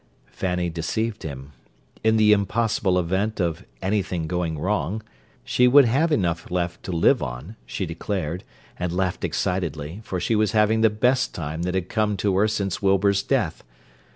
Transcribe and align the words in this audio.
Fanny 0.31 0.67
deceived 0.67 1.21
him. 1.21 1.51
In 2.03 2.17
the 2.17 2.33
impossible 2.33 2.97
event 2.97 3.39
of 3.39 3.63
"anything 3.83 4.25
going 4.25 4.57
wrong" 4.57 5.03
she 5.43 5.67
would 5.67 5.85
have 5.85 6.11
enough 6.11 6.49
left 6.49 6.81
to 6.85 6.91
"live 6.91 7.21
on," 7.21 7.55
she 7.67 7.85
declared, 7.85 8.43
and 8.79 8.91
laughed 8.91 9.23
excitedly, 9.23 10.01
for 10.03 10.19
she 10.19 10.35
was 10.35 10.53
having 10.53 10.81
the 10.81 10.89
best 10.89 11.35
time 11.35 11.61
that 11.61 11.75
had 11.75 11.87
come 11.87 12.17
to 12.17 12.35
her 12.37 12.47
since 12.47 12.81
Wilbur's 12.81 13.21
death. 13.21 13.61